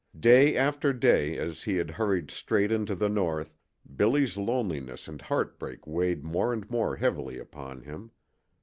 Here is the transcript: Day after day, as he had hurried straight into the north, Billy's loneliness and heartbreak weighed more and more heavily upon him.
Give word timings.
Day 0.19 0.57
after 0.57 0.93
day, 0.93 1.37
as 1.37 1.61
he 1.65 1.75
had 1.75 1.91
hurried 1.91 2.31
straight 2.31 2.71
into 2.71 2.95
the 2.95 3.07
north, 3.07 3.55
Billy's 3.95 4.35
loneliness 4.35 5.07
and 5.07 5.21
heartbreak 5.21 5.85
weighed 5.85 6.23
more 6.23 6.51
and 6.51 6.67
more 6.71 6.95
heavily 6.95 7.37
upon 7.37 7.81
him. 7.83 8.09